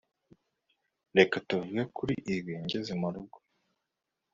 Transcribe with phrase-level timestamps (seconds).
[1.17, 3.37] Reka tuvuge kuri ibi ngeze murugo